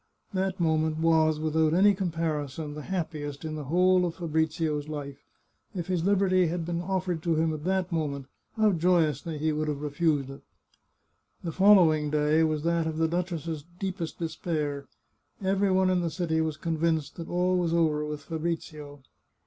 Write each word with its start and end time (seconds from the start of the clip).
That 0.33 0.59
moment 0.59 0.97
was, 0.97 1.39
without 1.39 1.75
any 1.75 1.93
comparison, 1.93 2.73
the 2.73 2.81
happiest 2.81 3.45
in 3.45 3.53
the 3.53 3.65
whole 3.65 4.03
of 4.03 4.15
Fabrizio's 4.15 4.87
life. 4.87 5.19
If 5.75 5.85
his 5.85 6.03
liberty 6.03 6.47
had 6.47 6.65
been 6.65 6.81
offered 6.81 7.21
to 7.21 7.35
him 7.35 7.53
at 7.53 7.65
that 7.65 7.91
moment, 7.91 8.25
how 8.57 8.71
joyously 8.71 9.35
would 9.53 9.67
he 9.67 9.69
have 9.71 9.79
refused 9.83 10.31
it! 10.31 10.41
The 11.43 11.51
following 11.51 12.09
day 12.09 12.41
was 12.43 12.63
that 12.63 12.87
of 12.87 12.97
the 12.97 13.07
duchess's 13.07 13.63
deepest 13.77 14.17
de 14.17 14.25
spair. 14.29 14.87
Every 15.39 15.69
one 15.69 15.91
in 15.91 16.01
the 16.01 16.09
city 16.09 16.41
was 16.41 16.57
convinced 16.57 17.15
that 17.17 17.29
all 17.29 17.55
was 17.59 17.71
over 17.71 18.03
with 18.03 18.23
Fabrizio. 18.23 19.03